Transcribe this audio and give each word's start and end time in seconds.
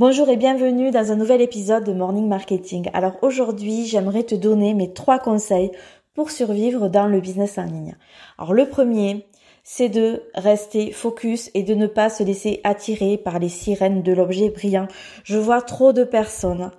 Bonjour 0.00 0.30
et 0.30 0.38
bienvenue 0.38 0.90
dans 0.90 1.12
un 1.12 1.16
nouvel 1.16 1.42
épisode 1.42 1.84
de 1.84 1.92
Morning 1.92 2.26
Marketing. 2.26 2.88
Alors 2.94 3.18
aujourd'hui, 3.20 3.84
j'aimerais 3.84 4.22
te 4.22 4.34
donner 4.34 4.72
mes 4.72 4.94
trois 4.94 5.18
conseils 5.18 5.72
pour 6.14 6.30
survivre 6.30 6.88
dans 6.88 7.04
le 7.04 7.20
business 7.20 7.58
en 7.58 7.64
ligne. 7.64 7.98
Alors 8.38 8.54
le 8.54 8.66
premier, 8.66 9.26
c'est 9.62 9.90
de 9.90 10.22
rester 10.34 10.90
focus 10.90 11.50
et 11.52 11.64
de 11.64 11.74
ne 11.74 11.86
pas 11.86 12.08
se 12.08 12.22
laisser 12.22 12.62
attirer 12.64 13.18
par 13.18 13.38
les 13.38 13.50
sirènes 13.50 14.02
de 14.02 14.14
l'objet 14.14 14.48
brillant. 14.48 14.88
Je 15.22 15.36
vois 15.36 15.60
trop 15.60 15.92
de 15.92 16.04
personnes 16.04 16.70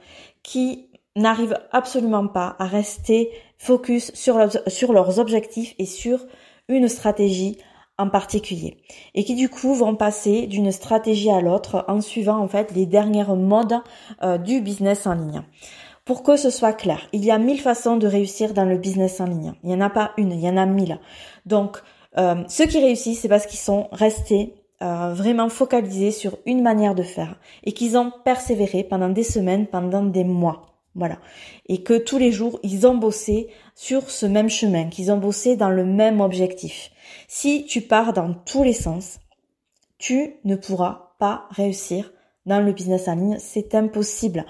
qui 0.41 0.89
n'arrivent 1.15 1.59
absolument 1.71 2.27
pas 2.27 2.55
à 2.57 2.65
rester 2.65 3.29
focus 3.59 4.11
sur, 4.15 4.49
sur 4.65 4.93
leurs 4.93 5.19
objectifs 5.19 5.75
et 5.77 5.85
sur 5.85 6.25
une 6.69 6.87
stratégie 6.87 7.59
en 8.01 8.09
particulier 8.09 8.77
et 9.15 9.23
qui 9.23 9.35
du 9.35 9.49
coup 9.49 9.73
vont 9.73 9.95
passer 9.95 10.47
d'une 10.47 10.71
stratégie 10.71 11.31
à 11.31 11.41
l'autre 11.41 11.85
en 11.87 12.01
suivant 12.01 12.39
en 12.39 12.47
fait 12.47 12.73
les 12.73 12.85
dernières 12.85 13.35
modes 13.35 13.79
euh, 14.23 14.37
du 14.37 14.61
business 14.61 15.07
en 15.07 15.13
ligne. 15.13 15.43
Pour 16.05 16.23
que 16.23 16.35
ce 16.35 16.49
soit 16.49 16.73
clair, 16.73 17.07
il 17.13 17.23
y 17.23 17.31
a 17.31 17.37
mille 17.37 17.61
façons 17.61 17.97
de 17.97 18.07
réussir 18.07 18.53
dans 18.53 18.65
le 18.65 18.77
business 18.77 19.21
en 19.21 19.25
ligne. 19.25 19.53
Il 19.63 19.69
n'y 19.69 19.75
en 19.75 19.81
a 19.81 19.89
pas 19.89 20.11
une, 20.17 20.31
il 20.31 20.39
y 20.39 20.49
en 20.49 20.57
a 20.57 20.65
mille. 20.65 20.99
Donc, 21.45 21.77
euh, 22.17 22.43
ceux 22.47 22.65
qui 22.65 22.79
réussissent, 22.79 23.21
c'est 23.21 23.29
parce 23.29 23.45
qu'ils 23.45 23.59
sont 23.59 23.87
restés 23.91 24.55
euh, 24.81 25.13
vraiment 25.13 25.47
focalisés 25.47 26.11
sur 26.11 26.39
une 26.47 26.63
manière 26.63 26.95
de 26.95 27.03
faire 27.03 27.35
et 27.63 27.71
qu'ils 27.71 27.97
ont 27.97 28.11
persévéré 28.25 28.83
pendant 28.83 29.09
des 29.09 29.23
semaines, 29.23 29.67
pendant 29.67 30.03
des 30.03 30.23
mois. 30.23 30.70
Voilà. 30.95 31.19
Et 31.67 31.83
que 31.83 31.97
tous 31.97 32.17
les 32.17 32.31
jours, 32.31 32.59
ils 32.63 32.85
ont 32.85 32.95
bossé 32.95 33.47
sur 33.75 34.09
ce 34.09 34.25
même 34.25 34.49
chemin, 34.49 34.89
qu'ils 34.89 35.11
ont 35.11 35.17
bossé 35.17 35.55
dans 35.55 35.69
le 35.69 35.85
même 35.85 36.19
objectif. 36.19 36.91
Si 37.27 37.65
tu 37.65 37.81
pars 37.81 38.13
dans 38.13 38.33
tous 38.33 38.63
les 38.63 38.73
sens, 38.73 39.19
tu 39.97 40.35
ne 40.43 40.55
pourras 40.55 41.13
pas 41.17 41.47
réussir 41.51 42.11
dans 42.45 42.59
le 42.59 42.73
business 42.73 43.07
en 43.07 43.15
ligne. 43.15 43.37
C'est 43.39 43.75
impossible. 43.75 44.45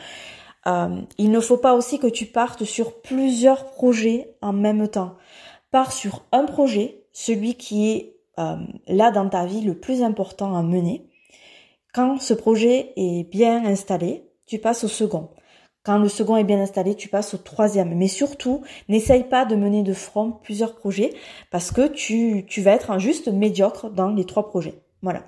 Euh, 0.67 1.02
il 1.17 1.31
ne 1.31 1.40
faut 1.40 1.58
pas 1.58 1.73
aussi 1.73 2.00
que 2.00 2.08
tu 2.08 2.25
partes 2.25 2.64
sur 2.64 3.02
plusieurs 3.02 3.72
projets 3.72 4.36
en 4.42 4.53
même 4.53 4.88
temps. 4.88 5.16
Pars 5.72 5.92
sur 5.92 6.23
un 6.31 6.45
projet, 6.45 7.03
celui 7.11 7.55
qui 7.55 7.92
est 7.92 8.16
euh, 8.39 8.55
là 8.88 9.11
dans 9.11 9.30
ta 9.30 9.45
vie 9.45 9.61
le 9.61 9.80
plus 9.80 10.02
important 10.02 10.55
à 10.55 10.64
mener. 10.64 11.08
Quand 11.94 12.20
ce 12.20 12.33
projet 12.33 12.94
est 12.95 13.30
bien 13.30 13.66
installé, 13.66 14.30
tu 14.45 14.59
passes 14.59 14.83
au 14.83 14.88
second. 14.88 15.30
Quand 15.83 15.97
le 15.97 16.09
second 16.09 16.37
est 16.37 16.43
bien 16.43 16.59
installé, 16.59 16.95
tu 16.95 17.07
passes 17.09 17.33
au 17.33 17.37
troisième. 17.37 17.95
Mais 17.95 18.07
surtout, 18.07 18.61
n'essaye 18.87 19.23
pas 19.23 19.45
de 19.45 19.55
mener 19.55 19.81
de 19.81 19.93
front 19.93 20.31
plusieurs 20.43 20.75
projets 20.75 21.11
parce 21.49 21.71
que 21.71 21.87
tu, 21.87 22.45
tu 22.47 22.61
vas 22.61 22.71
être 22.71 22.99
juste 22.99 23.27
médiocre 23.29 23.89
dans 23.89 24.09
les 24.09 24.25
trois 24.25 24.47
projets. 24.47 24.75
Voilà. 25.02 25.23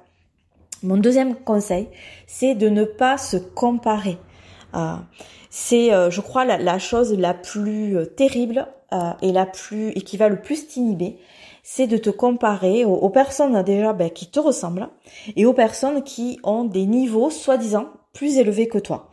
Mon 0.84 0.98
deuxième 0.98 1.36
conseil, 1.36 1.88
c'est 2.28 2.56
de 2.56 2.70
ne 2.70 2.84
pas 2.84 3.18
se 3.18 3.38
comparer. 3.38 4.18
Euh, 4.76 4.96
c'est, 5.50 5.94
euh, 5.94 6.10
je 6.10 6.22
crois, 6.22 6.46
la, 6.46 6.80
chose 6.80 7.18
la 7.18 7.34
plus 7.34 7.98
euh, 7.98 8.06
terrible 8.06 8.68
et 9.24 9.32
la 9.32 9.48
plus 9.48 9.90
et 9.90 10.02
qui 10.02 10.18
va 10.18 10.30
le 10.30 10.40
plus 10.40 10.68
t'inhiber, 10.68 11.18
c'est 11.64 11.88
de 11.88 11.98
te 11.98 12.12
comparer 12.12 12.86
aux, 12.86 13.10
personnes 13.10 13.64
déjà 13.64 13.92
ben, 13.92 14.12
qui 14.12 14.30
te 14.30 14.40
ressemblent 14.40 14.88
et 15.36 15.48
aux 15.48 15.54
personnes 15.54 16.04
qui 16.04 16.40
ont 16.44 16.64
des 16.64 16.86
niveaux 16.86 17.32
soi-disant 17.32 17.88
plus 18.14 18.38
élevés 18.38 18.68
que 18.68 18.78
toi. 18.78 19.10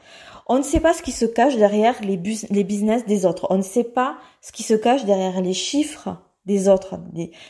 On 0.53 0.59
ne 0.59 0.63
sait 0.63 0.81
pas 0.81 0.93
ce 0.93 1.03
qui 1.03 1.13
se 1.13 1.27
cache 1.27 1.55
derrière 1.55 1.95
les, 2.03 2.17
business 2.17 3.07
des 3.07 3.25
autres. 3.25 3.47
On 3.51 3.59
ne 3.59 3.63
sait 3.63 3.85
pas 3.85 4.17
ce 4.41 4.51
qui 4.51 4.65
se 4.65 4.75
cache 4.75 5.05
derrière 5.05 5.41
les 5.41 5.53
chiffres 5.53 6.17
des 6.45 6.69
autres, 6.69 6.99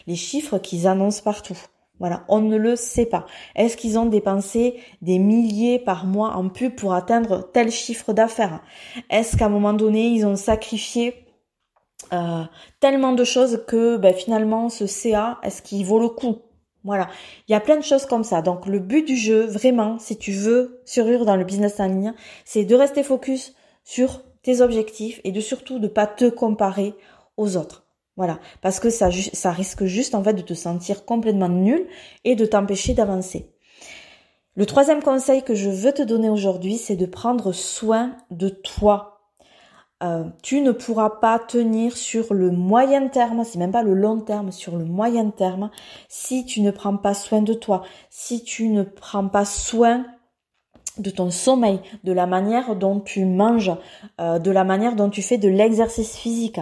les, 0.06 0.16
chiffres 0.16 0.58
qu'ils 0.58 0.86
annoncent 0.86 1.22
partout. 1.22 1.56
Voilà, 1.98 2.24
on 2.28 2.42
ne 2.42 2.58
le 2.58 2.76
sait 2.76 3.06
pas. 3.06 3.24
Est-ce 3.56 3.78
qu'ils 3.78 3.98
ont 3.98 4.04
dépensé 4.04 4.80
des 5.00 5.18
milliers 5.18 5.78
par 5.78 6.04
mois 6.04 6.36
en 6.36 6.50
pub 6.50 6.74
pour 6.74 6.92
atteindre 6.92 7.48
tel 7.50 7.70
chiffre 7.70 8.12
d'affaires? 8.12 8.60
Est-ce 9.08 9.38
qu'à 9.38 9.46
un 9.46 9.48
moment 9.48 9.72
donné, 9.72 10.08
ils 10.08 10.26
ont 10.26 10.36
sacrifié 10.36 11.24
euh, 12.12 12.44
tellement 12.80 13.12
de 13.12 13.24
choses 13.24 13.64
que 13.66 13.96
ben, 13.96 14.12
finalement 14.12 14.68
ce 14.68 14.86
CA, 14.86 15.38
est-ce 15.42 15.62
qu'il 15.62 15.86
vaut 15.86 16.00
le 16.00 16.10
coup? 16.10 16.40
Voilà, 16.84 17.08
il 17.46 17.52
y 17.52 17.54
a 17.54 17.60
plein 17.60 17.76
de 17.76 17.82
choses 17.82 18.06
comme 18.06 18.24
ça. 18.24 18.42
Donc 18.42 18.66
le 18.66 18.78
but 18.78 19.06
du 19.06 19.16
jeu, 19.16 19.44
vraiment, 19.44 19.98
si 19.98 20.16
tu 20.16 20.32
veux 20.32 20.80
survivre 20.84 21.24
dans 21.24 21.36
le 21.36 21.44
business 21.44 21.78
en 21.80 21.86
ligne, 21.86 22.14
c'est 22.44 22.64
de 22.64 22.74
rester 22.74 23.02
focus 23.02 23.54
sur 23.84 24.22
tes 24.42 24.60
objectifs 24.60 25.20
et 25.24 25.32
de 25.32 25.40
surtout 25.40 25.78
de 25.78 25.88
pas 25.88 26.06
te 26.06 26.28
comparer 26.28 26.94
aux 27.36 27.56
autres. 27.56 27.86
Voilà, 28.16 28.38
parce 28.60 28.80
que 28.80 28.90
ça, 28.90 29.10
ça 29.10 29.50
risque 29.50 29.84
juste 29.84 30.14
en 30.14 30.22
fait 30.22 30.34
de 30.34 30.42
te 30.42 30.54
sentir 30.54 31.04
complètement 31.04 31.48
nul 31.48 31.86
et 32.24 32.34
de 32.34 32.44
t'empêcher 32.44 32.92
d'avancer. 32.92 33.50
Le 34.56 34.66
troisième 34.66 35.02
conseil 35.02 35.42
que 35.42 35.54
je 35.54 35.70
veux 35.70 35.92
te 35.92 36.02
donner 36.02 36.28
aujourd'hui, 36.28 36.76
c'est 36.76 36.96
de 36.96 37.06
prendre 37.06 37.52
soin 37.52 38.16
de 38.30 38.48
toi. 38.48 39.19
Euh, 40.02 40.24
tu 40.42 40.62
ne 40.62 40.72
pourras 40.72 41.10
pas 41.10 41.38
tenir 41.38 41.94
sur 41.94 42.32
le 42.32 42.50
moyen 42.50 43.08
terme, 43.08 43.44
c'est 43.44 43.58
même 43.58 43.72
pas 43.72 43.82
le 43.82 43.92
long 43.92 44.20
terme, 44.20 44.50
sur 44.50 44.76
le 44.76 44.84
moyen 44.86 45.28
terme, 45.30 45.70
si 46.08 46.46
tu 46.46 46.62
ne 46.62 46.70
prends 46.70 46.96
pas 46.96 47.12
soin 47.12 47.42
de 47.42 47.52
toi, 47.52 47.82
si 48.08 48.42
tu 48.42 48.68
ne 48.68 48.82
prends 48.82 49.28
pas 49.28 49.44
soin 49.44 50.06
de 50.96 51.10
ton 51.10 51.30
sommeil, 51.30 51.80
de 52.04 52.12
la 52.12 52.26
manière 52.26 52.76
dont 52.76 53.00
tu 53.00 53.26
manges, 53.26 53.72
euh, 54.20 54.38
de 54.38 54.50
la 54.50 54.64
manière 54.64 54.96
dont 54.96 55.10
tu 55.10 55.20
fais 55.20 55.36
de 55.36 55.48
l'exercice 55.48 56.16
physique, 56.16 56.60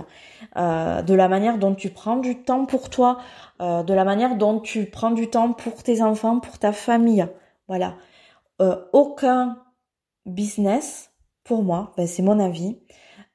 euh, 0.56 1.02
de 1.02 1.14
la 1.14 1.28
manière 1.28 1.58
dont 1.58 1.74
tu 1.74 1.90
prends 1.90 2.16
du 2.16 2.42
temps 2.42 2.66
pour 2.66 2.90
toi, 2.90 3.18
de 3.60 3.92
la 3.92 4.04
manière 4.04 4.36
dont 4.36 4.60
tu 4.60 4.86
prends 4.86 5.10
du 5.10 5.28
temps 5.28 5.52
pour 5.52 5.82
tes 5.82 6.00
enfants, 6.00 6.38
pour 6.38 6.58
ta 6.58 6.72
famille. 6.72 7.26
Voilà. 7.66 7.94
aucun 8.92 9.58
business, 10.26 11.10
pour 11.42 11.64
moi, 11.64 11.92
ben 11.96 12.06
c'est 12.06 12.22
mon 12.22 12.38
avis, 12.38 12.78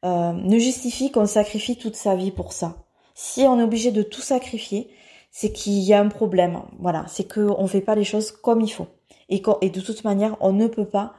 euh, 0.03 0.33
ne 0.33 0.59
justifie 0.59 1.11
qu'on 1.11 1.25
sacrifie 1.25 1.77
toute 1.77 1.95
sa 1.95 2.15
vie 2.15 2.31
pour 2.31 2.51
ça. 2.51 2.75
Si 3.15 3.41
on 3.43 3.59
est 3.59 3.63
obligé 3.63 3.91
de 3.91 4.03
tout 4.03 4.21
sacrifier, 4.21 4.89
c'est 5.31 5.53
qu'il 5.53 5.79
y 5.79 5.93
a 5.93 6.01
un 6.01 6.09
problème. 6.09 6.59
Voilà, 6.79 7.05
c'est 7.07 7.31
qu'on 7.31 7.61
ne 7.61 7.67
fait 7.67 7.81
pas 7.81 7.95
les 7.95 8.03
choses 8.03 8.31
comme 8.31 8.59
il 8.59 8.69
faut. 8.69 8.87
Et, 9.29 9.39
de 9.39 9.81
toute 9.81 10.03
manière, 10.03 10.35
on 10.41 10.51
ne 10.51 10.67
peut 10.67 10.85
pas 10.85 11.13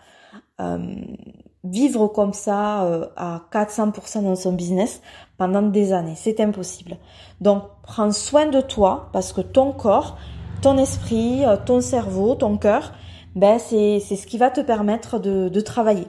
euh, 0.61 0.95
vivre 1.65 2.09
comme 2.09 2.35
ça 2.35 2.85
euh, 2.85 3.07
à 3.17 3.43
400% 3.51 4.23
dans 4.23 4.37
son 4.37 4.53
business 4.53 5.01
pendant 5.39 5.63
des 5.63 5.95
années. 5.95 6.15
C'est 6.15 6.39
impossible. 6.41 6.99
Donc, 7.41 7.63
prends 7.83 8.13
soin 8.13 8.47
de 8.47 8.61
toi 8.61 9.09
parce 9.13 9.33
que 9.33 9.41
ton 9.41 9.73
corps, 9.73 10.19
ton 10.61 10.77
esprit, 10.77 11.43
ton 11.65 11.81
cerveau, 11.81 12.35
ton 12.35 12.59
cœur, 12.59 12.93
ben 13.35 13.59
c'est 13.59 13.99
ce 14.01 14.27
qui 14.27 14.39
va 14.39 14.51
te 14.51 14.61
permettre 14.61 15.19
de, 15.19 15.49
de 15.49 15.61
travailler. 15.61 16.07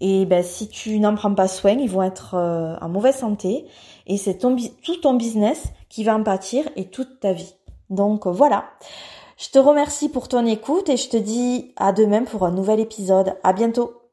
Et 0.00 0.26
ben, 0.26 0.42
si 0.42 0.68
tu 0.68 0.98
n'en 0.98 1.14
prends 1.14 1.34
pas 1.34 1.48
soin, 1.48 1.72
ils 1.72 1.90
vont 1.90 2.02
être 2.02 2.34
euh, 2.34 2.76
en 2.80 2.88
mauvaise 2.88 3.16
santé. 3.16 3.66
Et 4.06 4.16
c'est 4.16 4.38
tout 4.38 4.96
ton 5.02 5.14
business 5.14 5.64
qui 5.88 6.04
va 6.04 6.14
en 6.14 6.22
pâtir 6.22 6.68
et 6.76 6.86
toute 6.86 7.20
ta 7.20 7.32
vie. 7.32 7.54
Donc 7.90 8.26
voilà. 8.26 8.64
Je 9.38 9.50
te 9.50 9.58
remercie 9.58 10.08
pour 10.08 10.28
ton 10.28 10.46
écoute 10.46 10.88
et 10.88 10.96
je 10.96 11.08
te 11.08 11.16
dis 11.16 11.72
à 11.76 11.92
demain 11.92 12.24
pour 12.24 12.44
un 12.44 12.50
nouvel 12.50 12.80
épisode. 12.80 13.36
À 13.42 13.52
bientôt. 13.52 14.05